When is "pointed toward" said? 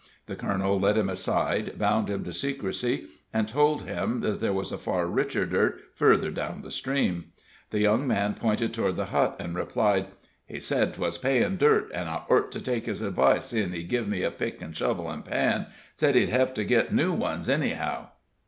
8.33-8.95